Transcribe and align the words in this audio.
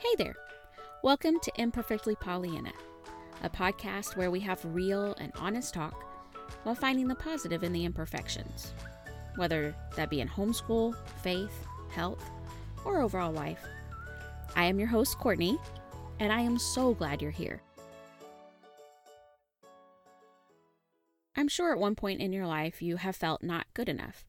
Hey 0.00 0.14
there. 0.16 0.36
Welcome 1.02 1.40
to 1.40 1.50
Imperfectly 1.56 2.14
Pollyanna, 2.14 2.70
a 3.42 3.50
podcast 3.50 4.16
where 4.16 4.30
we 4.30 4.38
have 4.38 4.64
real 4.64 5.12
and 5.18 5.32
honest 5.34 5.74
talk 5.74 6.04
while 6.62 6.76
finding 6.76 7.08
the 7.08 7.16
positive 7.16 7.64
in 7.64 7.72
the 7.72 7.84
imperfections, 7.84 8.74
whether 9.34 9.74
that 9.96 10.08
be 10.08 10.20
in 10.20 10.28
homeschool, 10.28 10.94
faith, 11.20 11.66
health, 11.90 12.22
or 12.84 13.00
overall 13.00 13.32
life. 13.32 13.66
I 14.54 14.66
am 14.66 14.78
your 14.78 14.86
host, 14.86 15.18
Courtney, 15.18 15.58
and 16.20 16.32
I 16.32 16.42
am 16.42 16.60
so 16.60 16.94
glad 16.94 17.20
you're 17.20 17.32
here. 17.32 17.60
I'm 21.34 21.48
sure 21.48 21.72
at 21.72 21.80
one 21.80 21.96
point 21.96 22.20
in 22.20 22.32
your 22.32 22.46
life 22.46 22.80
you 22.80 22.98
have 22.98 23.16
felt 23.16 23.42
not 23.42 23.66
good 23.74 23.88
enough, 23.88 24.24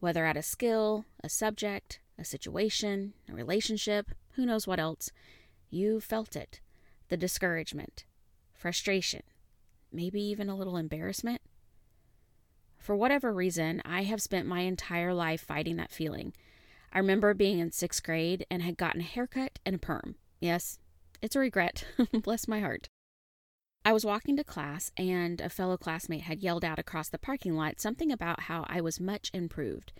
whether 0.00 0.26
at 0.26 0.36
a 0.36 0.42
skill, 0.42 1.06
a 1.24 1.30
subject, 1.30 2.00
a 2.18 2.26
situation, 2.26 3.14
a 3.26 3.34
relationship, 3.34 4.10
who 4.34 4.46
knows 4.46 4.66
what 4.66 4.80
else. 4.80 5.10
You 5.70 6.00
felt 6.00 6.36
it 6.36 6.60
the 7.08 7.16
discouragement, 7.16 8.04
frustration, 8.54 9.22
maybe 9.92 10.20
even 10.22 10.48
a 10.48 10.56
little 10.56 10.76
embarrassment. 10.76 11.42
For 12.78 12.96
whatever 12.96 13.32
reason, 13.32 13.82
I 13.84 14.04
have 14.04 14.22
spent 14.22 14.46
my 14.46 14.60
entire 14.60 15.12
life 15.12 15.42
fighting 15.42 15.76
that 15.76 15.92
feeling. 15.92 16.32
I 16.92 16.98
remember 16.98 17.34
being 17.34 17.58
in 17.58 17.70
sixth 17.70 18.02
grade 18.02 18.46
and 18.50 18.62
had 18.62 18.76
gotten 18.76 19.00
a 19.00 19.04
haircut 19.04 19.58
and 19.64 19.76
a 19.76 19.78
perm. 19.78 20.16
Yes, 20.40 20.78
it's 21.20 21.36
a 21.36 21.40
regret. 21.40 21.84
Bless 22.12 22.48
my 22.48 22.60
heart. 22.60 22.88
I 23.84 23.92
was 23.92 24.04
walking 24.04 24.36
to 24.36 24.44
class, 24.44 24.92
and 24.96 25.40
a 25.40 25.48
fellow 25.48 25.76
classmate 25.76 26.22
had 26.22 26.42
yelled 26.42 26.64
out 26.64 26.78
across 26.78 27.08
the 27.08 27.18
parking 27.18 27.56
lot 27.56 27.80
something 27.80 28.12
about 28.12 28.40
how 28.40 28.64
I 28.68 28.80
was 28.80 29.00
much 29.00 29.30
improved. 29.34 29.92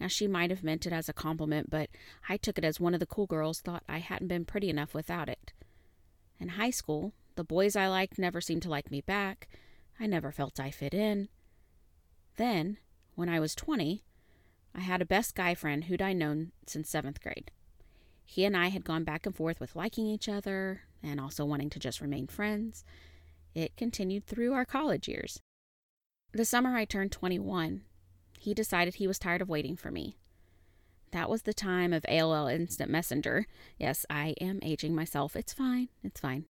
Now, 0.00 0.06
she 0.06 0.28
might 0.28 0.50
have 0.50 0.62
meant 0.62 0.86
it 0.86 0.92
as 0.92 1.08
a 1.08 1.12
compliment, 1.12 1.70
but 1.70 1.90
I 2.28 2.36
took 2.36 2.58
it 2.58 2.64
as 2.64 2.78
one 2.78 2.94
of 2.94 3.00
the 3.00 3.06
cool 3.06 3.26
girls 3.26 3.60
thought 3.60 3.82
I 3.88 3.98
hadn't 3.98 4.28
been 4.28 4.44
pretty 4.44 4.70
enough 4.70 4.94
without 4.94 5.28
it. 5.28 5.52
In 6.38 6.50
high 6.50 6.70
school, 6.70 7.14
the 7.34 7.44
boys 7.44 7.74
I 7.74 7.88
liked 7.88 8.18
never 8.18 8.40
seemed 8.40 8.62
to 8.62 8.70
like 8.70 8.90
me 8.90 9.00
back. 9.00 9.48
I 9.98 10.06
never 10.06 10.30
felt 10.30 10.60
I 10.60 10.70
fit 10.70 10.94
in. 10.94 11.28
Then, 12.36 12.78
when 13.16 13.28
I 13.28 13.40
was 13.40 13.56
20, 13.56 14.04
I 14.74 14.80
had 14.80 15.02
a 15.02 15.06
best 15.06 15.34
guy 15.34 15.54
friend 15.54 15.84
who'd 15.84 16.02
I 16.02 16.12
known 16.12 16.52
since 16.66 16.88
seventh 16.88 17.20
grade. 17.20 17.50
He 18.24 18.44
and 18.44 18.56
I 18.56 18.68
had 18.68 18.84
gone 18.84 19.04
back 19.04 19.26
and 19.26 19.34
forth 19.34 19.58
with 19.58 19.74
liking 19.74 20.06
each 20.06 20.28
other 20.28 20.82
and 21.02 21.20
also 21.20 21.44
wanting 21.44 21.70
to 21.70 21.78
just 21.78 22.00
remain 22.00 22.26
friends. 22.26 22.84
It 23.54 23.76
continued 23.76 24.26
through 24.26 24.52
our 24.52 24.64
college 24.64 25.08
years. 25.08 25.40
The 26.32 26.44
summer 26.44 26.76
I 26.76 26.84
turned 26.84 27.10
21, 27.10 27.82
he 28.38 28.54
decided 28.54 28.94
he 28.94 29.06
was 29.06 29.18
tired 29.18 29.42
of 29.42 29.48
waiting 29.48 29.76
for 29.76 29.90
me. 29.90 30.16
That 31.12 31.30
was 31.30 31.42
the 31.42 31.54
time 31.54 31.92
of 31.92 32.02
AOL 32.02 32.52
Instant 32.52 32.90
Messenger. 32.90 33.46
Yes, 33.78 34.04
I 34.10 34.34
am 34.40 34.60
aging 34.62 34.94
myself. 34.94 35.36
It's 35.36 35.52
fine. 35.52 35.88
It's 36.02 36.20
fine. 36.20 36.44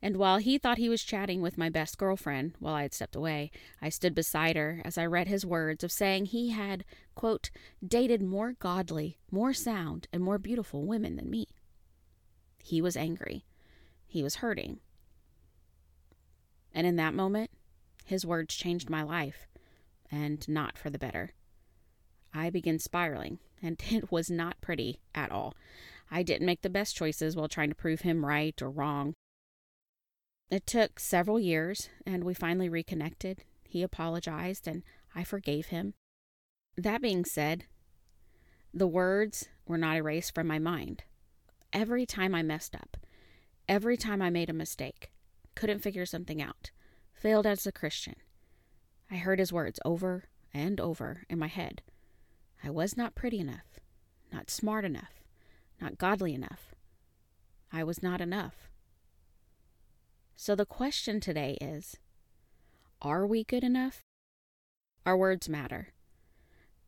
And 0.00 0.16
while 0.16 0.38
he 0.38 0.58
thought 0.58 0.78
he 0.78 0.88
was 0.88 1.02
chatting 1.02 1.42
with 1.42 1.58
my 1.58 1.68
best 1.68 1.98
girlfriend 1.98 2.54
while 2.60 2.74
I 2.74 2.82
had 2.82 2.94
stepped 2.94 3.16
away, 3.16 3.50
I 3.82 3.88
stood 3.88 4.14
beside 4.14 4.54
her 4.54 4.80
as 4.84 4.96
I 4.96 5.06
read 5.06 5.26
his 5.26 5.44
words 5.44 5.82
of 5.82 5.90
saying 5.90 6.26
he 6.26 6.50
had, 6.50 6.84
quote, 7.16 7.50
dated 7.84 8.22
more 8.22 8.52
godly, 8.52 9.18
more 9.30 9.52
sound, 9.52 10.06
and 10.12 10.22
more 10.22 10.38
beautiful 10.38 10.84
women 10.84 11.16
than 11.16 11.28
me. 11.28 11.48
He 12.62 12.80
was 12.80 12.96
angry. 12.96 13.44
He 14.06 14.22
was 14.22 14.36
hurting. 14.36 14.78
And 16.72 16.86
in 16.86 16.94
that 16.96 17.14
moment, 17.14 17.50
his 18.04 18.24
words 18.24 18.54
changed 18.54 18.88
my 18.88 19.02
life, 19.02 19.47
and 20.10 20.48
not 20.48 20.78
for 20.78 20.90
the 20.90 20.98
better. 20.98 21.32
I 22.34 22.50
began 22.50 22.78
spiraling, 22.78 23.38
and 23.62 23.80
it 23.90 24.10
was 24.10 24.30
not 24.30 24.60
pretty 24.60 25.00
at 25.14 25.30
all. 25.30 25.54
I 26.10 26.22
didn't 26.22 26.46
make 26.46 26.62
the 26.62 26.70
best 26.70 26.96
choices 26.96 27.36
while 27.36 27.48
trying 27.48 27.68
to 27.68 27.74
prove 27.74 28.00
him 28.00 28.24
right 28.24 28.60
or 28.62 28.70
wrong. 28.70 29.14
It 30.50 30.66
took 30.66 30.98
several 30.98 31.38
years, 31.38 31.90
and 32.06 32.24
we 32.24 32.32
finally 32.32 32.68
reconnected. 32.68 33.44
He 33.68 33.82
apologized, 33.82 34.66
and 34.66 34.82
I 35.14 35.24
forgave 35.24 35.66
him. 35.66 35.92
That 36.76 37.02
being 37.02 37.24
said, 37.24 37.64
the 38.72 38.86
words 38.86 39.48
were 39.66 39.76
not 39.76 39.96
erased 39.96 40.34
from 40.34 40.46
my 40.46 40.58
mind. 40.58 41.04
Every 41.72 42.06
time 42.06 42.34
I 42.34 42.42
messed 42.42 42.74
up, 42.74 42.96
every 43.68 43.98
time 43.98 44.22
I 44.22 44.30
made 44.30 44.48
a 44.48 44.54
mistake, 44.54 45.10
couldn't 45.54 45.80
figure 45.80 46.06
something 46.06 46.40
out, 46.40 46.70
failed 47.12 47.46
as 47.46 47.66
a 47.66 47.72
Christian, 47.72 48.14
I 49.10 49.16
heard 49.16 49.38
his 49.38 49.52
words 49.52 49.80
over 49.84 50.24
and 50.52 50.80
over 50.80 51.24
in 51.28 51.38
my 51.38 51.46
head. 51.46 51.82
I 52.62 52.70
was 52.70 52.96
not 52.96 53.14
pretty 53.14 53.38
enough, 53.38 53.80
not 54.32 54.50
smart 54.50 54.84
enough, 54.84 55.22
not 55.80 55.98
godly 55.98 56.34
enough. 56.34 56.74
I 57.72 57.84
was 57.84 58.02
not 58.02 58.20
enough. 58.20 58.68
So 60.36 60.54
the 60.54 60.66
question 60.66 61.20
today 61.20 61.56
is 61.60 61.96
Are 63.00 63.26
we 63.26 63.44
good 63.44 63.64
enough? 63.64 64.02
Our 65.06 65.16
words 65.16 65.48
matter. 65.48 65.88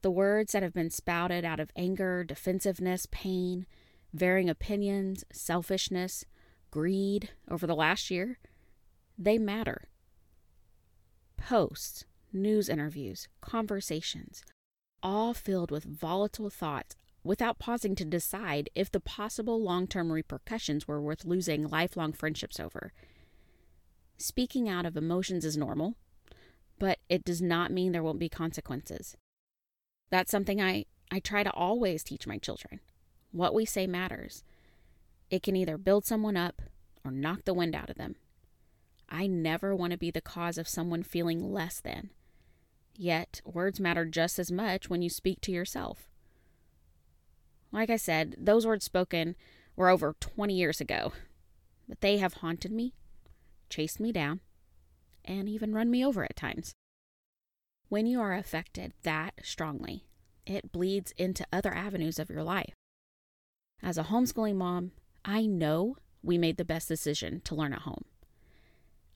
The 0.03 0.11
words 0.11 0.53
that 0.53 0.63
have 0.63 0.73
been 0.73 0.91
spouted 0.91 1.45
out 1.45 1.61
of 1.61 1.71
anger, 1.77 2.25
defensiveness, 2.25 3.07
pain, 3.11 3.67
varying 4.13 4.49
opinions, 4.49 5.25
selfishness, 5.33 6.25
greed 6.71 7.31
over 7.51 7.67
the 7.67 7.75
last 7.75 8.11
year, 8.11 8.39
they 9.19 9.39
matter. 9.39 9.89
Posts, 11.37 12.05
news 12.33 12.69
interviews, 12.69 13.29
conversations, 13.41 14.45
all 15.03 15.35
filled 15.35 15.71
with 15.71 15.85
volatile 15.85 16.51
thoughts 16.51 16.97
without 17.23 17.59
pausing 17.59 17.95
to 17.95 18.05
decide 18.05 18.71
if 18.75 18.91
the 18.91 19.01
possible 19.01 19.63
long 19.63 19.87
term 19.87 20.13
repercussions 20.13 20.89
were 20.89 21.01
worth 21.01 21.25
losing 21.25 21.69
lifelong 21.69 22.13
friendships 22.13 22.59
over. 22.59 22.93
Speaking 24.19 24.69
out 24.69 24.87
of 24.87 24.97
emotions 24.97 25.45
is 25.45 25.57
normal, 25.57 25.97
but 26.79 26.99
it 27.09 27.25
does 27.25 27.41
not 27.41 27.71
mean 27.71 27.93
there 27.93 28.03
won't 28.03 28.19
be 28.19 28.29
consequences. 28.29 29.17
That's 30.11 30.31
something 30.31 30.61
I, 30.61 30.87
I 31.11 31.21
try 31.21 31.43
to 31.43 31.53
always 31.53 32.03
teach 32.03 32.27
my 32.27 32.39
children. 32.39 32.81
What 33.33 33.55
we 33.55 33.65
say 33.65 33.87
matters. 33.87 34.43
It 35.31 35.43
can 35.43 35.55
either 35.57 35.79
build 35.79 36.05
someone 36.05 36.37
up 36.37 36.63
or 37.05 37.11
knock 37.11 37.45
the 37.45 37.55
wind 37.55 37.75
out 37.75 37.91
of 37.91 37.97
them. 37.97 38.17
I 39.09 39.27
never 39.27 39.75
want 39.75 39.93
to 39.93 39.99
be 39.99 40.11
the 40.11 40.21
cause 40.21 40.59
of 40.59 40.69
someone 40.69 41.03
feeling 41.03 41.53
less 41.53 41.81
than. 41.81 42.11
Yet, 43.01 43.41
words 43.47 43.81
matter 43.81 44.05
just 44.05 44.39
as 44.39 44.53
much 44.53 44.91
when 44.91 45.01
you 45.01 45.09
speak 45.09 45.41
to 45.43 45.53
yourself. 45.53 46.07
Like 47.73 47.89
I 47.89 47.97
said, 47.97 48.37
those 48.37 48.67
words 48.67 48.85
spoken 48.85 49.37
were 49.75 49.89
over 49.89 50.15
20 50.21 50.53
years 50.53 50.83
ago, 50.83 51.13
but 51.89 52.03
they 52.03 52.19
have 52.19 52.35
haunted 52.35 52.73
me 52.73 52.93
chased 53.71 54.01
me 54.01 54.13
down, 54.13 54.41
and 55.25 55.49
even 55.49 55.73
run 55.73 55.91
me 55.91 56.05
over 56.05 56.25
at 56.25 56.37
times. 56.37 56.75
When 57.89 58.07
you 58.07 58.21
are 58.21 58.35
affected 58.35 58.93
that 59.03 59.35
strongly, 59.43 60.05
it 60.45 60.73
bleeds 60.73 61.13
into 61.17 61.47
other 61.53 61.73
avenues 61.73 62.19
of 62.19 62.29
your 62.29 62.43
life. 62.43 62.75
As 63.83 63.97
a 63.97 64.05
homeschooling 64.05 64.57
mom, 64.57 64.93
I 65.25 65.47
know 65.47 65.97
we 66.23 66.37
made 66.37 66.59
the 66.59 66.65
best 66.65 66.89
decision 66.89 67.41
to 67.45 67.55
learn 67.55 67.73
at 67.73 67.83
home. 67.83 68.05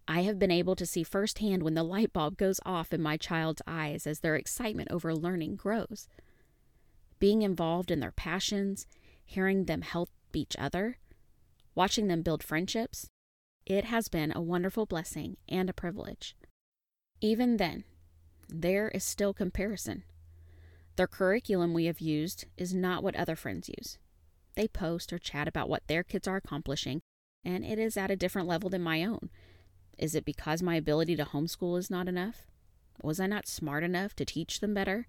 I 0.07 0.23
have 0.23 0.39
been 0.39 0.51
able 0.51 0.77
to 0.77 0.87
see 0.87 1.03
firsthand 1.03 1.63
when 1.63 1.75
the 1.75 1.83
light 1.83 2.13
bulb 2.13 2.37
goes 2.37 2.61
off 2.67 2.93
in 2.93 3.01
my 3.01 3.17
child's 3.17 3.63
eyes 3.67 4.07
as 4.07 4.21
their 4.21 4.37
excitement 4.37 4.91
over 4.91 5.15
learning 5.15 5.57
grows. 5.57 6.09
Being 7.19 7.43
involved 7.43 7.91
in 7.91 8.01
their 8.01 8.13
passions, 8.13 8.87
hearing 9.25 9.65
them 9.65 9.83
help 9.83 10.11
each 10.35 10.57
other, 10.59 10.99
watching 11.75 12.09
them 12.09 12.23
build 12.23 12.43
friendships, 12.43 13.09
it 13.65 13.87
has 13.87 14.09
been 14.09 14.33
a 14.35 14.43
wonderful 14.43 14.85
blessing 14.85 15.39
and 15.49 15.71
a 15.71 15.75
privilege. 15.75 16.37
Even 17.23 17.57
then, 17.57 17.85
there 18.49 18.89
is 18.89 19.05
still 19.05 19.33
comparison. 19.33 20.05
The 20.97 21.07
curriculum 21.07 21.73
we 21.73 21.87
have 21.87 22.01
used 22.01 22.45
is 22.59 22.75
not 22.75 23.03
what 23.03 23.17
other 23.17 23.37
friends 23.37 23.71
use. 23.71 23.99
They 24.55 24.69
post 24.69 25.13
or 25.13 25.19
chat 25.19 25.49
about 25.49 25.69
what 25.69 25.87
their 25.87 26.03
kids 26.03 26.29
are 26.29 26.37
accomplishing, 26.37 27.01
and 27.43 27.65
it 27.65 27.79
is 27.79 27.97
at 27.97 28.11
a 28.11 28.17
different 28.17 28.47
level 28.49 28.69
than 28.69 28.83
my 28.83 29.03
own. 29.03 29.31
Is 29.99 30.15
it 30.15 30.25
because 30.25 30.63
my 30.63 30.77
ability 30.77 31.17
to 31.17 31.25
homeschool 31.25 31.79
is 31.79 31.91
not 31.91 32.09
enough? 32.09 32.45
Was 33.03 33.21
I 33.21 33.27
not 33.27 33.47
smart 33.47 33.85
enough 33.85 34.15
to 34.17 34.25
teach 34.25 34.61
them 34.61 34.75
better? 34.75 35.09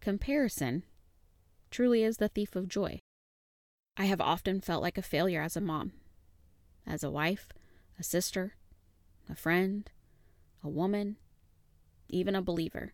Comparison 0.00 0.84
truly 1.70 2.02
is 2.02 2.18
the 2.18 2.28
thief 2.28 2.54
of 2.56 2.68
joy. 2.68 3.00
I 3.96 4.04
have 4.04 4.20
often 4.20 4.60
felt 4.60 4.82
like 4.82 4.98
a 4.98 5.02
failure 5.02 5.42
as 5.42 5.56
a 5.56 5.60
mom 5.60 5.92
as 6.86 7.02
a 7.02 7.10
wife, 7.10 7.48
a 7.98 8.02
sister, 8.02 8.54
a 9.28 9.34
friend, 9.34 9.90
a 10.62 10.68
woman, 10.68 11.16
even 12.08 12.34
a 12.34 12.42
believer. 12.42 12.92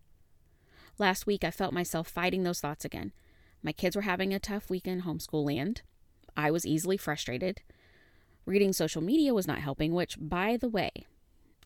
Last 0.98 1.26
week, 1.26 1.44
I 1.44 1.50
felt 1.50 1.72
myself 1.72 2.08
fighting 2.08 2.42
those 2.42 2.60
thoughts 2.60 2.84
again. 2.84 3.12
My 3.62 3.72
kids 3.72 3.96
were 3.96 4.02
having 4.02 4.32
a 4.32 4.38
tough 4.38 4.70
week 4.70 4.86
in 4.86 5.02
homeschool 5.02 5.44
land. 5.44 5.82
I 6.36 6.50
was 6.50 6.66
easily 6.66 6.96
frustrated. 6.96 7.62
Reading 8.50 8.72
social 8.72 9.00
media 9.00 9.32
was 9.32 9.46
not 9.46 9.60
helping, 9.60 9.94
which, 9.94 10.16
by 10.20 10.56
the 10.56 10.68
way, 10.68 10.90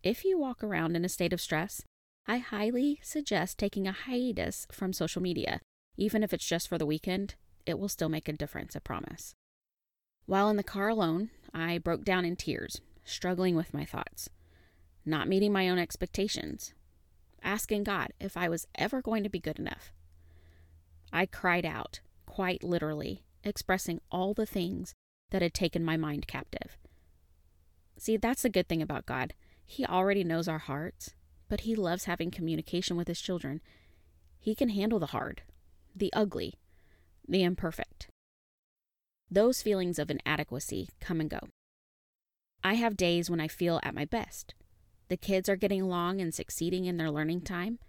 if 0.03 0.23
you 0.23 0.39
walk 0.39 0.63
around 0.63 0.97
in 0.97 1.03
a 1.03 1.09
state 1.09 1.33
of 1.33 1.41
stress, 1.41 1.83
I 2.27 2.37
highly 2.37 3.01
suggest 3.03 3.57
taking 3.57 3.89
a 3.89 3.93
hiatus 3.93 4.67
from 4.71 4.93
social 4.93 5.23
media. 5.23 5.63
Even 5.97 6.23
if 6.23 6.35
it's 6.35 6.47
just 6.47 6.69
for 6.69 6.77
the 6.77 6.85
weekend, 6.85 7.37
it 7.65 7.79
will 7.79 7.89
still 7.89 8.11
make 8.11 8.29
a 8.29 8.35
difference, 8.35 8.77
I 8.77 8.81
promise. 8.81 9.33
While 10.27 10.51
in 10.51 10.59
the 10.59 10.63
car 10.63 10.91
alone, 10.91 11.31
I 11.55 11.79
broke 11.79 12.05
down 12.05 12.27
in 12.27 12.37
tears, 12.37 12.83
struggling 13.03 13.57
with 13.57 13.73
my 13.73 13.87
thoughts, 13.87 14.29
not 15.07 15.27
meeting 15.27 15.55
my 15.55 15.71
own 15.71 15.79
expectations, 15.79 16.75
asking 17.43 17.85
God 17.85 18.13
if 18.21 18.37
I 18.37 18.51
was 18.51 18.67
ever 18.75 19.01
going 19.01 19.23
to 19.23 19.31
be 19.31 19.41
good 19.41 19.59
enough. 19.59 19.91
I 21.11 21.25
cried 21.25 21.65
out, 21.65 22.01
quite 22.27 22.63
literally, 22.63 23.25
expressing 23.43 24.03
all 24.11 24.35
the 24.35 24.45
things 24.45 24.93
that 25.35 25.43
had 25.43 25.53
taken 25.53 25.85
my 25.85 25.97
mind 25.97 26.29
captive. 26.29 26.79
See, 27.99 28.17
that's 28.17 28.43
the 28.43 28.49
good 28.49 28.69
thing 28.69 28.81
about 28.81 29.05
God. 29.05 29.35
He 29.67 29.85
already 29.85 30.23
knows 30.23 30.47
our 30.47 30.61
hearts, 30.61 31.13
but 31.49 31.63
He 31.63 31.75
loves 31.75 32.05
having 32.05 32.31
communication 32.31 32.97
with 32.97 33.09
His 33.09 33.21
children. 33.21 33.61
He 34.39 34.55
can 34.55 34.69
handle 34.69 35.01
the 35.01 35.07
hard, 35.07 35.43
the 35.93 36.13
ugly, 36.13 36.55
the 37.27 37.43
imperfect. 37.43 38.07
Those 39.29 39.61
feelings 39.61 39.99
of 39.99 40.09
inadequacy 40.09 40.91
come 41.01 41.21
and 41.21 41.29
go. 41.29 41.41
I 42.63 42.75
have 42.75 42.97
days 42.97 43.29
when 43.29 43.41
I 43.41 43.49
feel 43.49 43.81
at 43.83 43.93
my 43.93 44.05
best. 44.05 44.55
The 45.09 45.17
kids 45.17 45.49
are 45.49 45.57
getting 45.57 45.83
along 45.83 46.21
and 46.21 46.33
succeeding 46.33 46.85
in 46.85 46.97
their 46.97 47.11
learning 47.11 47.41
time. 47.41 47.81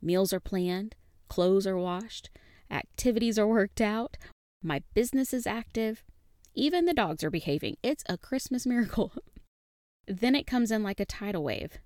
Meals 0.00 0.32
are 0.32 0.40
planned, 0.40 0.94
clothes 1.28 1.66
are 1.66 1.76
washed, 1.76 2.30
activities 2.70 3.38
are 3.38 3.46
worked 3.46 3.82
out, 3.82 4.16
my 4.62 4.80
business 4.94 5.34
is 5.34 5.46
active, 5.46 6.02
even 6.54 6.84
the 6.84 6.94
dogs 6.94 7.24
are 7.24 7.30
behaving. 7.30 7.76
It's 7.82 8.04
a 8.08 8.18
Christmas 8.18 8.66
miracle. 8.66 9.12
then 10.06 10.34
it 10.34 10.46
comes 10.46 10.70
in 10.70 10.82
like 10.82 11.00
a 11.00 11.04
tidal 11.04 11.44
wave. 11.44 11.78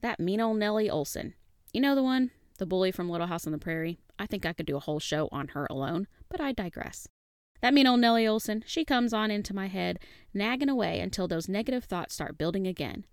That 0.00 0.20
mean 0.20 0.40
old 0.40 0.58
Nellie 0.58 0.88
Oleson. 0.88 1.34
You 1.72 1.80
know 1.80 1.94
the 1.94 2.02
one? 2.02 2.30
The 2.58 2.66
bully 2.66 2.92
from 2.92 3.08
Little 3.08 3.26
House 3.26 3.46
on 3.46 3.52
the 3.52 3.58
Prairie. 3.58 3.98
I 4.18 4.26
think 4.26 4.44
I 4.44 4.52
could 4.52 4.66
do 4.66 4.76
a 4.76 4.80
whole 4.80 5.00
show 5.00 5.28
on 5.32 5.48
her 5.48 5.66
alone, 5.70 6.06
but 6.28 6.40
I 6.40 6.52
digress. 6.52 7.08
That 7.60 7.74
mean 7.74 7.86
old 7.86 8.00
Nellie 8.00 8.24
Oleson, 8.24 8.62
she 8.66 8.84
comes 8.84 9.12
on 9.12 9.30
into 9.30 9.54
my 9.54 9.68
head, 9.68 9.98
nagging 10.34 10.68
away 10.68 11.00
until 11.00 11.28
those 11.28 11.48
negative 11.48 11.84
thoughts 11.84 12.14
start 12.14 12.36
building 12.36 12.66
again. 12.66 13.06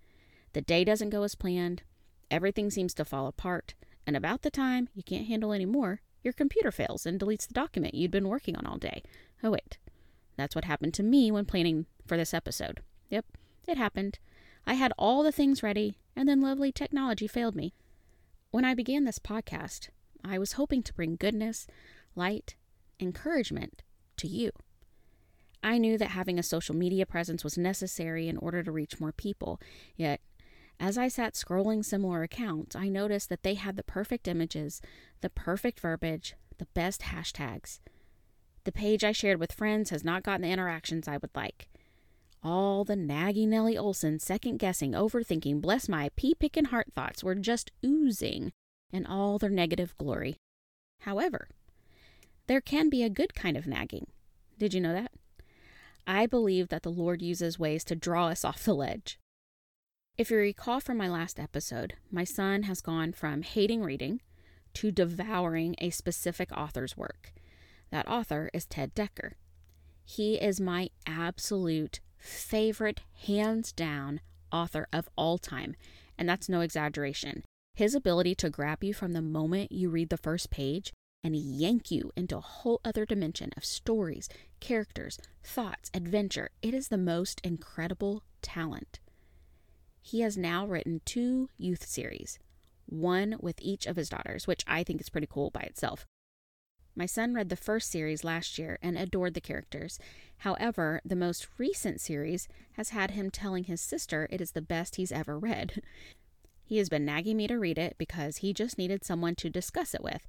The 0.52 0.60
day 0.60 0.84
doesn't 0.84 1.10
go 1.10 1.22
as 1.22 1.36
planned, 1.36 1.82
everything 2.30 2.70
seems 2.70 2.92
to 2.94 3.04
fall 3.04 3.28
apart, 3.28 3.74
and 4.06 4.16
about 4.16 4.42
the 4.42 4.50
time 4.50 4.88
you 4.92 5.04
can't 5.04 5.28
handle 5.28 5.52
any 5.52 5.66
more, 5.66 6.00
your 6.22 6.32
computer 6.32 6.72
fails 6.72 7.06
and 7.06 7.18
deletes 7.18 7.46
the 7.46 7.54
document 7.54 7.94
you'd 7.94 8.10
been 8.10 8.28
working 8.28 8.56
on 8.56 8.66
all 8.66 8.76
day. 8.76 9.02
Oh, 9.42 9.50
wait. 9.50 9.78
That's 10.40 10.54
what 10.54 10.64
happened 10.64 10.94
to 10.94 11.02
me 11.02 11.30
when 11.30 11.44
planning 11.44 11.84
for 12.06 12.16
this 12.16 12.32
episode. 12.32 12.80
Yep, 13.10 13.26
it 13.68 13.76
happened. 13.76 14.18
I 14.66 14.72
had 14.72 14.94
all 14.96 15.22
the 15.22 15.32
things 15.32 15.62
ready, 15.62 15.98
and 16.16 16.26
then 16.26 16.40
lovely 16.40 16.72
technology 16.72 17.26
failed 17.26 17.54
me. 17.54 17.74
When 18.50 18.64
I 18.64 18.72
began 18.72 19.04
this 19.04 19.18
podcast, 19.18 19.90
I 20.24 20.38
was 20.38 20.52
hoping 20.52 20.82
to 20.84 20.94
bring 20.94 21.16
goodness, 21.16 21.66
light, 22.16 22.56
encouragement 22.98 23.82
to 24.16 24.28
you. 24.28 24.50
I 25.62 25.76
knew 25.76 25.98
that 25.98 26.12
having 26.12 26.38
a 26.38 26.42
social 26.42 26.74
media 26.74 27.04
presence 27.04 27.44
was 27.44 27.58
necessary 27.58 28.26
in 28.26 28.38
order 28.38 28.62
to 28.62 28.72
reach 28.72 28.98
more 28.98 29.12
people, 29.12 29.60
yet, 29.94 30.22
as 30.80 30.96
I 30.96 31.08
sat 31.08 31.34
scrolling 31.34 31.84
similar 31.84 32.22
accounts, 32.22 32.74
I 32.74 32.88
noticed 32.88 33.28
that 33.28 33.42
they 33.42 33.56
had 33.56 33.76
the 33.76 33.82
perfect 33.82 34.26
images, 34.26 34.80
the 35.20 35.28
perfect 35.28 35.80
verbiage, 35.80 36.34
the 36.56 36.68
best 36.72 37.02
hashtags. 37.02 37.80
The 38.70 38.78
page 38.78 39.02
I 39.02 39.10
shared 39.10 39.40
with 39.40 39.50
friends 39.50 39.90
has 39.90 40.04
not 40.04 40.22
gotten 40.22 40.42
the 40.42 40.52
interactions 40.52 41.08
I 41.08 41.16
would 41.16 41.34
like. 41.34 41.66
All 42.40 42.84
the 42.84 42.94
naggy 42.94 43.44
Nellie 43.44 43.74
Oleson 43.74 44.20
second 44.20 44.58
guessing, 44.58 44.92
overthinking, 44.92 45.60
bless 45.60 45.88
my 45.88 46.10
pea 46.14 46.36
picking 46.36 46.66
heart 46.66 46.92
thoughts 46.94 47.24
were 47.24 47.34
just 47.34 47.72
oozing 47.84 48.52
in 48.92 49.06
all 49.06 49.38
their 49.38 49.50
negative 49.50 49.98
glory. 49.98 50.36
However, 51.00 51.48
there 52.46 52.60
can 52.60 52.88
be 52.88 53.02
a 53.02 53.10
good 53.10 53.34
kind 53.34 53.56
of 53.56 53.66
nagging. 53.66 54.06
Did 54.56 54.72
you 54.72 54.80
know 54.80 54.92
that? 54.92 55.10
I 56.06 56.26
believe 56.26 56.68
that 56.68 56.84
the 56.84 56.92
Lord 56.92 57.20
uses 57.22 57.58
ways 57.58 57.82
to 57.86 57.96
draw 57.96 58.28
us 58.28 58.44
off 58.44 58.62
the 58.62 58.72
ledge. 58.72 59.18
If 60.16 60.30
you 60.30 60.36
recall 60.36 60.78
from 60.78 60.96
my 60.96 61.08
last 61.08 61.40
episode, 61.40 61.94
my 62.08 62.22
son 62.22 62.62
has 62.62 62.80
gone 62.80 63.14
from 63.14 63.42
hating 63.42 63.82
reading 63.82 64.20
to 64.74 64.92
devouring 64.92 65.74
a 65.78 65.90
specific 65.90 66.56
author's 66.56 66.96
work. 66.96 67.32
That 67.90 68.08
author 68.08 68.50
is 68.52 68.66
Ted 68.66 68.94
Dekker. 68.94 69.32
He 70.04 70.34
is 70.34 70.60
my 70.60 70.90
absolute 71.06 72.00
favorite, 72.18 73.00
hands 73.26 73.72
down 73.72 74.20
author 74.52 74.88
of 74.92 75.08
all 75.16 75.38
time, 75.38 75.74
and 76.18 76.28
that's 76.28 76.48
no 76.48 76.60
exaggeration. 76.60 77.44
His 77.74 77.94
ability 77.94 78.34
to 78.36 78.50
grab 78.50 78.84
you 78.84 78.92
from 78.92 79.12
the 79.12 79.22
moment 79.22 79.72
you 79.72 79.90
read 79.90 80.10
the 80.10 80.16
first 80.16 80.50
page 80.50 80.92
and 81.22 81.36
yank 81.36 81.90
you 81.90 82.12
into 82.16 82.36
a 82.36 82.40
whole 82.40 82.80
other 82.84 83.04
dimension 83.04 83.50
of 83.56 83.64
stories, 83.64 84.28
characters, 84.58 85.18
thoughts, 85.42 85.90
adventure. 85.94 86.50
It 86.62 86.74
is 86.74 86.88
the 86.88 86.98
most 86.98 87.40
incredible 87.44 88.22
talent. 88.42 89.00
He 90.02 90.20
has 90.20 90.36
now 90.36 90.66
written 90.66 91.02
two 91.04 91.48
youth 91.58 91.86
series, 91.86 92.38
one 92.86 93.36
with 93.40 93.60
each 93.60 93.86
of 93.86 93.96
his 93.96 94.08
daughters, 94.08 94.46
which 94.46 94.64
I 94.66 94.82
think 94.82 95.00
is 95.00 95.10
pretty 95.10 95.28
cool 95.30 95.50
by 95.50 95.60
itself. 95.60 96.06
My 97.00 97.06
son 97.06 97.32
read 97.32 97.48
the 97.48 97.56
first 97.56 97.90
series 97.90 98.24
last 98.24 98.58
year 98.58 98.78
and 98.82 98.98
adored 98.98 99.32
the 99.32 99.40
characters. 99.40 99.98
However, 100.40 101.00
the 101.02 101.16
most 101.16 101.48
recent 101.56 101.98
series 101.98 102.46
has 102.72 102.90
had 102.90 103.12
him 103.12 103.30
telling 103.30 103.64
his 103.64 103.80
sister 103.80 104.28
it 104.28 104.38
is 104.38 104.52
the 104.52 104.60
best 104.60 104.96
he's 104.96 105.10
ever 105.10 105.38
read. 105.38 105.80
He 106.62 106.76
has 106.76 106.90
been 106.90 107.06
nagging 107.06 107.38
me 107.38 107.46
to 107.46 107.58
read 107.58 107.78
it 107.78 107.96
because 107.96 108.36
he 108.36 108.52
just 108.52 108.76
needed 108.76 109.02
someone 109.02 109.34
to 109.36 109.48
discuss 109.48 109.94
it 109.94 110.04
with, 110.04 110.26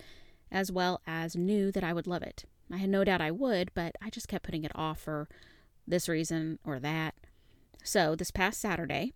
as 0.49 0.71
well 0.71 1.01
as 1.05 1.35
knew 1.35 1.73
that 1.73 1.83
I 1.83 1.91
would 1.91 2.07
love 2.07 2.23
it. 2.23 2.45
I 2.71 2.77
had 2.77 2.89
no 2.89 3.03
doubt 3.03 3.19
I 3.19 3.31
would, 3.31 3.71
but 3.73 3.97
I 4.01 4.09
just 4.09 4.29
kept 4.29 4.45
putting 4.45 4.63
it 4.63 4.71
off 4.73 5.01
for 5.01 5.27
this 5.85 6.07
reason 6.07 6.57
or 6.63 6.79
that. 6.79 7.15
So, 7.83 8.15
this 8.15 8.31
past 8.31 8.61
Saturday, 8.61 9.11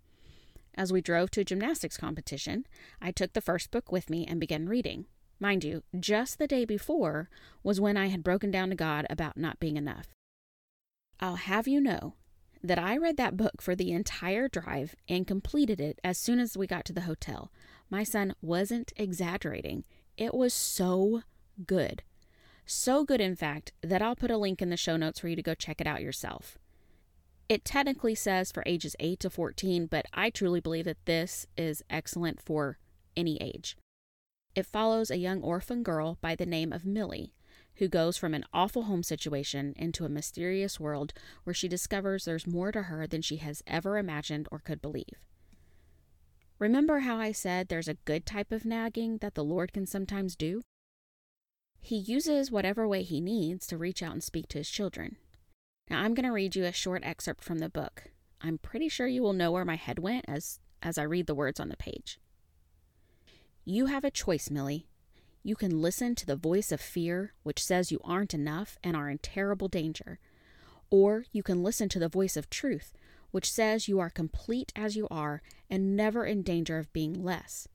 as 0.76 0.92
we 0.92 1.02
drove 1.02 1.32
to 1.32 1.42
a 1.42 1.46
gymnastics 1.46 1.98
competition, 1.98 2.68
I 3.02 3.12
took 3.12 3.32
the 3.32 3.40
first 3.40 3.72
book 3.72 3.94
with 3.94 4.10
me 4.10 4.26
and 4.28 4.42
began 4.42 4.68
reading. 4.68 5.06
Mind 5.40 5.64
you, 5.64 5.84
just 6.00 6.40
the 6.40 6.48
day 6.48 6.66
before 6.66 7.30
was 7.64 7.82
when 7.82 7.98
I 7.98 8.08
had 8.08 8.24
broken 8.24 8.52
down 8.52 8.70
to 8.70 8.76
God 8.76 9.06
about 9.10 9.38
not 9.38 9.60
being 9.60 9.76
enough. 9.78 10.08
I'll 11.20 11.36
have 11.36 11.68
you 11.68 11.82
know 11.82 12.16
that 12.64 12.80
I 12.80 12.98
read 12.98 13.18
that 13.18 13.38
book 13.38 13.62
for 13.62 13.76
the 13.76 13.92
entire 13.92 14.48
drive 14.48 14.96
and 15.08 15.28
completed 15.28 15.80
it 15.80 16.00
as 16.04 16.18
soon 16.18 16.40
as 16.40 16.58
we 16.58 16.68
got 16.68 16.86
to 16.86 16.94
the 16.94 17.02
hotel. 17.02 17.52
My 17.90 18.04
son 18.04 18.34
wasn't 18.42 18.94
exaggerating. 18.96 19.84
It 20.18 20.34
was 20.34 20.54
so 20.54 21.22
good. 21.66 22.04
So 22.66 23.04
good, 23.04 23.22
in 23.22 23.36
fact, 23.36 23.74
that 23.84 24.02
I'll 24.02 24.16
put 24.16 24.32
a 24.32 24.38
link 24.38 24.62
in 24.62 24.70
the 24.70 24.78
show 24.78 24.98
notes 24.98 25.20
for 25.20 25.28
you 25.28 25.36
to 25.36 25.44
go 25.44 25.54
check 25.54 25.80
it 25.80 25.88
out 25.88 26.02
yourself. 26.02 26.58
It 27.48 27.64
technically 27.64 28.16
says 28.16 28.52
for 28.52 28.64
ages 28.66 28.96
8 29.00 29.20
to 29.20 29.30
14, 29.30 29.86
but 29.86 30.08
I 30.14 30.32
truly 30.32 30.60
believe 30.60 30.86
that 30.86 31.06
this 31.06 31.46
is 31.56 31.84
excellent 31.90 32.42
for 32.42 32.80
any 33.16 33.38
age. 33.40 33.78
It 34.56 34.66
follows 34.66 35.12
a 35.12 35.18
young 35.18 35.42
orphan 35.44 35.84
girl 35.84 36.18
by 36.22 36.36
the 36.36 36.46
name 36.46 36.72
of 36.72 36.86
Millie 36.86 37.34
who 37.76 37.88
goes 37.88 38.18
from 38.18 38.34
an 38.34 38.46
awful 38.54 38.84
home 38.84 39.04
situation 39.04 39.74
into 39.76 40.06
a 40.06 40.10
mysterious 40.10 40.80
world 40.80 41.14
where 41.44 41.54
she 41.54 41.68
discovers 41.68 42.26
there's 42.26 42.48
more 42.48 42.72
to 42.72 42.84
her 42.84 43.06
than 43.06 43.22
she 43.22 43.38
has 43.38 43.62
ever 43.68 43.98
imagined 43.98 44.48
or 44.52 44.60
could 44.60 44.82
believe. 44.82 45.20
Remember 46.58 47.00
how 47.00 47.18
I 47.18 47.34
said 47.34 47.68
there's 47.68 47.90
a 47.90 47.96
good 48.06 48.26
type 48.26 48.54
of 48.54 48.64
nagging 48.64 49.18
that 49.18 49.36
the 49.36 49.44
Lord 49.44 49.74
can 49.74 49.86
sometimes 49.86 50.38
do? 50.38 50.62
He 51.82 51.98
uses 51.98 52.50
whatever 52.50 52.88
way 52.88 53.04
he 53.04 53.20
needs 53.20 53.68
to 53.68 53.78
reach 53.78 54.02
out 54.02 54.14
and 54.14 54.24
speak 54.24 54.48
to 54.50 54.60
his 54.60 54.70
children. 54.70 55.18
Now 55.90 56.02
I'm 56.02 56.14
going 56.14 56.26
to 56.26 56.32
read 56.32 56.56
you 56.56 56.64
a 56.64 56.72
short 56.72 57.04
excerpt 57.04 57.44
from 57.44 57.60
the 57.60 57.70
book. 57.70 58.06
I'm 58.42 58.58
pretty 58.58 58.88
sure 58.88 59.06
you 59.06 59.22
will 59.22 59.34
know 59.34 59.52
where 59.52 59.66
my 59.66 59.76
head 59.76 60.00
went 60.00 60.26
as 60.28 60.60
as 60.82 60.98
I 60.98 61.04
read 61.04 61.28
the 61.28 61.36
words 61.36 61.60
on 61.60 61.70
the 61.70 61.78
page. 61.78 62.20
You 63.68 63.88
have 63.88 64.04
a 64.04 64.12
choice, 64.12 64.52
Millie. 64.52 64.86
You 65.42 65.56
can 65.56 65.82
listen 65.82 66.14
to 66.16 66.26
the 66.28 66.36
voice 66.36 66.72
of 66.72 66.80
fear, 66.80 67.34
which 67.42 67.64
says 67.64 67.92
you 67.92 68.00
aren't 68.04 68.36
enough 68.36 68.78
and 68.84 68.96
are 68.96 69.10
in 69.10 69.18
terrible 69.18 69.68
danger. 69.68 70.20
Or 70.92 71.26
you 71.32 71.42
can 71.42 71.64
listen 71.64 71.90
to 71.90 71.98
the 71.98 72.08
voice 72.08 72.38
of 72.38 72.48
truth, 72.52 72.94
which 73.32 73.52
says 73.52 73.88
you 73.88 74.00
are 74.00 74.12
complete 74.12 74.72
as 74.76 74.96
you 74.96 75.08
are 75.10 75.42
and 75.68 75.96
never 75.96 76.26
in 76.26 76.44
danger 76.44 76.78
of 76.78 76.94
being 76.94 77.24
less. 77.24 77.68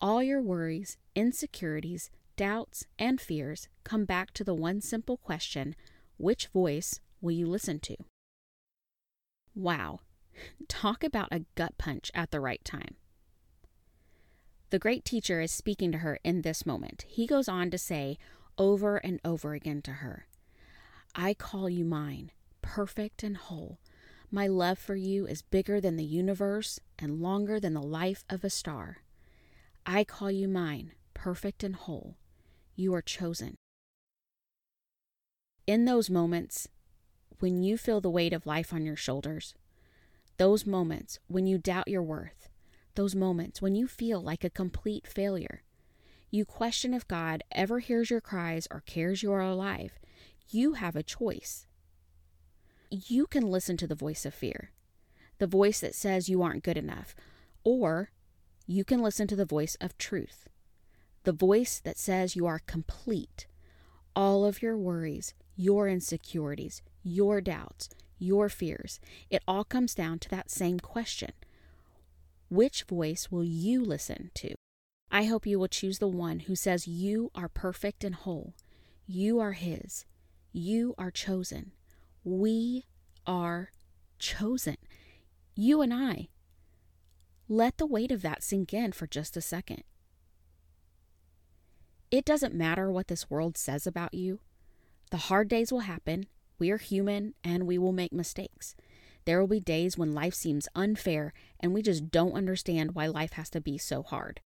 All 0.00 0.24
your 0.24 0.42
worries, 0.42 0.96
insecurities, 1.14 2.10
doubts, 2.36 2.86
and 2.98 3.20
fears 3.20 3.68
come 3.84 4.04
back 4.04 4.32
to 4.32 4.42
the 4.42 4.54
one 4.54 4.80
simple 4.80 5.16
question 5.16 5.76
which 6.16 6.48
voice 6.48 6.98
will 7.20 7.30
you 7.30 7.46
listen 7.46 7.78
to? 7.78 7.96
Wow. 9.54 10.00
Talk 10.68 11.04
about 11.04 11.28
a 11.30 11.44
gut 11.54 11.78
punch 11.78 12.10
at 12.12 12.32
the 12.32 12.40
right 12.40 12.64
time. 12.64 12.96
The 14.72 14.78
great 14.78 15.04
teacher 15.04 15.42
is 15.42 15.52
speaking 15.52 15.92
to 15.92 15.98
her 15.98 16.18
in 16.24 16.40
this 16.40 16.64
moment. 16.64 17.04
He 17.06 17.26
goes 17.26 17.46
on 17.46 17.70
to 17.72 17.76
say 17.76 18.16
over 18.56 18.96
and 18.96 19.20
over 19.22 19.52
again 19.52 19.82
to 19.82 19.90
her, 19.90 20.26
I 21.14 21.34
call 21.34 21.68
you 21.68 21.84
mine, 21.84 22.30
perfect 22.62 23.22
and 23.22 23.36
whole. 23.36 23.80
My 24.30 24.46
love 24.46 24.78
for 24.78 24.96
you 24.96 25.26
is 25.26 25.42
bigger 25.42 25.78
than 25.78 25.96
the 25.96 26.06
universe 26.06 26.80
and 26.98 27.20
longer 27.20 27.60
than 27.60 27.74
the 27.74 27.82
life 27.82 28.24
of 28.30 28.44
a 28.44 28.48
star. 28.48 29.02
I 29.84 30.04
call 30.04 30.30
you 30.30 30.48
mine, 30.48 30.92
perfect 31.12 31.62
and 31.62 31.76
whole. 31.76 32.16
You 32.74 32.94
are 32.94 33.02
chosen. 33.02 33.56
In 35.66 35.84
those 35.84 36.08
moments 36.08 36.66
when 37.40 37.62
you 37.62 37.76
feel 37.76 38.00
the 38.00 38.08
weight 38.08 38.32
of 38.32 38.46
life 38.46 38.72
on 38.72 38.86
your 38.86 38.96
shoulders, 38.96 39.54
those 40.38 40.64
moments 40.64 41.18
when 41.26 41.46
you 41.46 41.58
doubt 41.58 41.88
your 41.88 42.02
worth, 42.02 42.48
those 42.94 43.14
moments 43.14 43.62
when 43.62 43.74
you 43.74 43.86
feel 43.86 44.20
like 44.20 44.44
a 44.44 44.50
complete 44.50 45.06
failure, 45.06 45.62
you 46.30 46.44
question 46.44 46.94
if 46.94 47.06
God 47.06 47.42
ever 47.52 47.80
hears 47.80 48.10
your 48.10 48.20
cries 48.20 48.66
or 48.70 48.82
cares 48.86 49.22
you 49.22 49.32
are 49.32 49.40
alive, 49.40 49.98
you 50.48 50.74
have 50.74 50.96
a 50.96 51.02
choice. 51.02 51.66
You 52.90 53.26
can 53.26 53.50
listen 53.50 53.76
to 53.78 53.86
the 53.86 53.94
voice 53.94 54.24
of 54.24 54.34
fear, 54.34 54.70
the 55.38 55.46
voice 55.46 55.80
that 55.80 55.94
says 55.94 56.28
you 56.28 56.42
aren't 56.42 56.64
good 56.64 56.78
enough, 56.78 57.14
or 57.64 58.10
you 58.66 58.84
can 58.84 59.02
listen 59.02 59.26
to 59.28 59.36
the 59.36 59.44
voice 59.44 59.76
of 59.80 59.98
truth, 59.98 60.48
the 61.24 61.32
voice 61.32 61.80
that 61.80 61.98
says 61.98 62.36
you 62.36 62.46
are 62.46 62.60
complete. 62.66 63.46
All 64.14 64.44
of 64.44 64.62
your 64.62 64.76
worries, 64.76 65.34
your 65.56 65.88
insecurities, 65.88 66.82
your 67.02 67.40
doubts, 67.40 67.88
your 68.18 68.48
fears, 68.48 69.00
it 69.30 69.42
all 69.48 69.64
comes 69.64 69.94
down 69.94 70.18
to 70.20 70.28
that 70.28 70.50
same 70.50 70.78
question 70.78 71.32
Which 72.52 72.82
voice 72.82 73.30
will 73.30 73.44
you 73.44 73.82
listen 73.82 74.30
to? 74.34 74.54
I 75.10 75.24
hope 75.24 75.46
you 75.46 75.58
will 75.58 75.68
choose 75.68 76.00
the 76.00 76.06
one 76.06 76.40
who 76.40 76.54
says 76.54 76.86
you 76.86 77.30
are 77.34 77.48
perfect 77.48 78.04
and 78.04 78.14
whole. 78.14 78.52
You 79.06 79.40
are 79.40 79.52
His. 79.52 80.04
You 80.52 80.94
are 80.98 81.10
chosen. 81.10 81.72
We 82.24 82.84
are 83.26 83.70
chosen. 84.18 84.76
You 85.54 85.80
and 85.80 85.94
I. 85.94 86.28
Let 87.48 87.78
the 87.78 87.86
weight 87.86 88.12
of 88.12 88.20
that 88.20 88.42
sink 88.42 88.74
in 88.74 88.92
for 88.92 89.06
just 89.06 89.34
a 89.34 89.40
second. 89.40 89.84
It 92.10 92.26
doesn't 92.26 92.52
matter 92.52 92.90
what 92.90 93.08
this 93.08 93.30
world 93.30 93.56
says 93.56 93.86
about 93.86 94.12
you. 94.12 94.40
The 95.10 95.16
hard 95.16 95.48
days 95.48 95.72
will 95.72 95.80
happen. 95.80 96.26
We 96.58 96.70
are 96.70 96.76
human 96.76 97.32
and 97.42 97.66
we 97.66 97.78
will 97.78 97.92
make 97.92 98.12
mistakes. 98.12 98.76
There 99.24 99.40
will 99.40 99.48
be 99.48 99.60
days 99.60 99.96
when 99.96 100.14
life 100.14 100.34
seems 100.34 100.68
unfair 100.74 101.32
and 101.62 101.72
we 101.72 101.82
just 101.82 102.10
don't 102.10 102.34
understand 102.34 102.94
why 102.94 103.06
life 103.06 103.32
has 103.34 103.48
to 103.50 103.60
be 103.60 103.78
so 103.78 104.02
hard. 104.02 104.40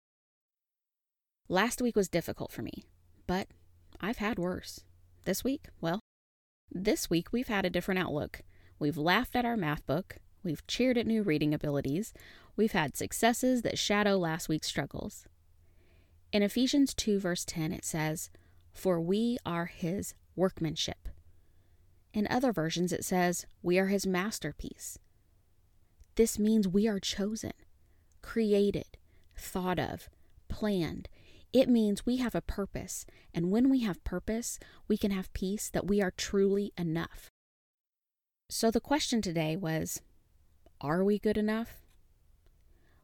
Last 1.48 1.82
week 1.82 1.96
was 1.96 2.10
difficult 2.10 2.52
for 2.52 2.62
me, 2.62 2.84
but 3.28 3.48
I've 4.02 4.18
had 4.18 4.40
worse. 4.40 4.82
This 5.26 5.44
week, 5.44 5.68
well, 5.80 6.00
this 6.72 7.10
week 7.10 7.32
we've 7.32 7.48
had 7.48 7.66
a 7.66 7.70
different 7.70 8.00
outlook. 8.00 8.42
We've 8.80 8.98
laughed 8.98 9.36
at 9.36 9.46
our 9.46 9.56
math 9.56 9.86
book, 9.86 10.18
we've 10.44 10.66
cheered 10.68 10.98
at 10.98 11.08
new 11.08 11.22
reading 11.22 11.54
abilities, 11.54 12.14
we've 12.56 12.72
had 12.72 12.98
successes 12.98 13.62
that 13.62 13.78
shadow 13.78 14.18
last 14.18 14.50
week's 14.50 14.68
struggles. 14.68 15.26
In 16.32 16.42
Ephesians 16.42 16.94
2, 16.96 17.20
verse 17.20 17.46
10, 17.46 17.72
it 17.72 17.86
says, 17.86 18.32
For 18.74 19.00
we 19.00 19.38
are 19.46 19.68
his 19.68 20.16
workmanship. 20.36 21.08
In 22.14 22.28
other 22.30 22.52
versions, 22.52 22.92
it 22.92 23.06
says, 23.06 23.46
We 23.62 23.78
are 23.78 23.88
his 23.88 24.08
masterpiece. 24.08 24.98
This 26.16 26.38
means 26.38 26.68
we 26.68 26.88
are 26.88 27.00
chosen, 27.00 27.54
created, 28.22 28.98
thought 29.36 29.80
of, 29.80 30.10
planned, 30.48 31.10
it 31.54 31.70
means 31.70 32.04
we 32.04 32.18
have 32.18 32.34
a 32.34 32.42
purpose, 32.42 33.06
and 33.32 33.52
when 33.52 33.70
we 33.70 33.82
have 33.82 34.04
purpose, 34.04 34.58
we 34.88 34.98
can 34.98 35.12
have 35.12 35.32
peace 35.34 35.70
that 35.70 35.86
we 35.86 36.02
are 36.02 36.10
truly 36.10 36.74
enough. 36.76 37.30
So 38.50 38.72
the 38.72 38.82
question 38.82 39.22
today 39.22 39.56
was 39.56 40.02
Are 40.82 41.04
we 41.04 41.20
good 41.20 41.38
enough? 41.38 41.78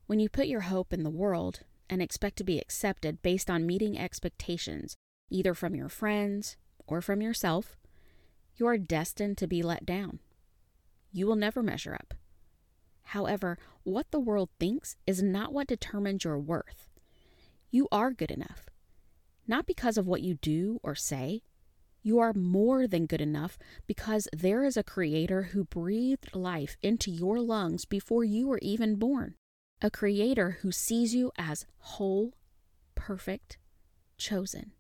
When 0.08 0.20
you 0.20 0.30
put 0.30 0.48
your 0.48 0.62
hope 0.62 0.92
in 0.92 1.04
the 1.04 1.12
world 1.12 1.60
and 1.88 2.02
expect 2.02 2.38
to 2.38 2.44
be 2.44 2.58
accepted 2.58 3.22
based 3.22 3.52
on 3.52 3.68
meeting 3.68 4.00
expectations, 4.00 4.96
either 5.30 5.54
from 5.54 5.76
your 5.76 5.90
friends 5.90 6.58
or 6.88 7.02
from 7.02 7.22
yourself, 7.22 7.78
you 8.56 8.66
are 8.66 8.80
destined 8.80 9.38
to 9.38 9.48
be 9.48 9.62
let 9.62 9.86
down. 9.86 10.20
You 11.12 11.28
will 11.28 11.36
never 11.36 11.62
measure 11.62 11.94
up. 11.94 12.16
However, 13.10 13.58
what 13.82 14.12
the 14.12 14.20
world 14.20 14.50
thinks 14.60 14.96
is 15.08 15.24
not 15.24 15.52
what 15.52 15.68
determines 15.68 16.24
your 16.24 16.38
worth. 16.38 16.88
You 17.72 17.88
are 17.92 18.12
good 18.12 18.30
enough. 18.30 18.70
Not 19.48 19.66
because 19.66 19.98
of 19.98 20.06
what 20.06 20.22
you 20.22 20.36
do 20.36 20.80
or 20.84 20.94
say. 20.94 21.42
You 22.04 22.20
are 22.20 22.34
more 22.34 22.86
than 22.86 23.08
good 23.08 23.20
enough 23.20 23.58
because 23.88 24.28
there 24.32 24.64
is 24.64 24.78
a 24.78 24.84
creator 24.84 25.42
who 25.54 25.64
breathed 25.64 26.36
life 26.36 26.78
into 26.84 27.10
your 27.10 27.40
lungs 27.40 27.84
before 27.84 28.24
you 28.24 28.48
were 28.48 28.60
even 28.62 28.96
born. 28.96 29.34
A 29.82 29.90
creator 29.90 30.60
who 30.62 30.72
sees 30.72 31.16
you 31.16 31.32
as 31.36 31.66
whole, 31.80 32.36
perfect, 32.94 33.58
chosen. 34.20 34.74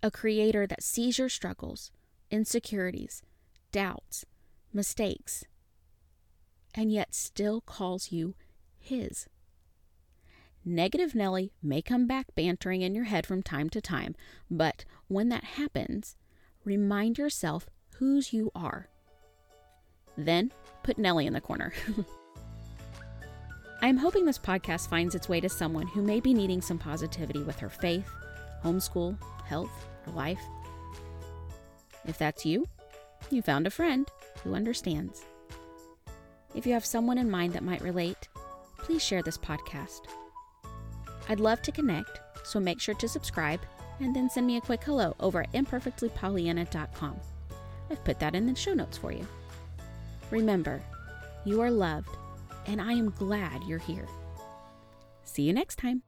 A 0.00 0.12
creator 0.12 0.64
that 0.64 0.84
sees 0.84 1.18
your 1.18 1.28
struggles, 1.28 1.90
insecurities, 2.30 3.24
doubts, 3.72 4.24
mistakes, 4.72 5.44
and 6.74 6.92
yet 6.92 7.14
still 7.14 7.60
calls 7.60 8.12
you 8.12 8.34
his. 8.78 9.28
Negative 10.64 11.14
Nelly 11.14 11.52
may 11.62 11.80
come 11.80 12.06
back 12.06 12.26
bantering 12.34 12.82
in 12.82 12.94
your 12.94 13.04
head 13.04 13.26
from 13.26 13.42
time 13.42 13.70
to 13.70 13.80
time, 13.80 14.14
but 14.50 14.84
when 15.08 15.30
that 15.30 15.44
happens, 15.44 16.16
remind 16.64 17.16
yourself 17.16 17.66
whose 17.96 18.32
you 18.32 18.50
are. 18.54 18.88
Then 20.16 20.52
put 20.82 20.98
Nelly 20.98 21.26
in 21.26 21.32
the 21.32 21.40
corner. 21.40 21.72
I 23.82 23.88
am 23.88 23.96
hoping 23.96 24.26
this 24.26 24.38
podcast 24.38 24.90
finds 24.90 25.14
its 25.14 25.28
way 25.28 25.40
to 25.40 25.48
someone 25.48 25.86
who 25.86 26.02
may 26.02 26.20
be 26.20 26.34
needing 26.34 26.60
some 26.60 26.78
positivity 26.78 27.42
with 27.42 27.58
her 27.60 27.70
faith, 27.70 28.10
homeschool, 28.62 29.16
health, 29.46 29.88
or 30.06 30.12
life. 30.12 30.42
If 32.06 32.18
that's 32.18 32.44
you, 32.44 32.66
you 33.30 33.40
found 33.40 33.66
a 33.66 33.70
friend 33.70 34.06
who 34.44 34.54
understands. 34.54 35.24
If 36.54 36.66
you 36.66 36.72
have 36.72 36.84
someone 36.84 37.18
in 37.18 37.30
mind 37.30 37.52
that 37.52 37.62
might 37.62 37.82
relate, 37.82 38.28
please 38.78 39.02
share 39.02 39.22
this 39.22 39.38
podcast. 39.38 40.00
I'd 41.28 41.40
love 41.40 41.62
to 41.62 41.72
connect, 41.72 42.20
so 42.44 42.58
make 42.58 42.80
sure 42.80 42.94
to 42.94 43.08
subscribe 43.08 43.60
and 44.00 44.16
then 44.16 44.28
send 44.30 44.46
me 44.46 44.56
a 44.56 44.60
quick 44.60 44.82
hello 44.82 45.14
over 45.20 45.42
at 45.42 45.52
imperfectlypollyanna.com. 45.52 47.16
I've 47.90 48.04
put 48.04 48.18
that 48.20 48.34
in 48.34 48.46
the 48.46 48.54
show 48.54 48.74
notes 48.74 48.98
for 48.98 49.12
you. 49.12 49.26
Remember, 50.30 50.82
you 51.44 51.60
are 51.60 51.70
loved, 51.70 52.08
and 52.66 52.80
I 52.80 52.92
am 52.92 53.10
glad 53.10 53.62
you're 53.64 53.78
here. 53.78 54.06
See 55.24 55.42
you 55.42 55.52
next 55.52 55.76
time. 55.76 56.02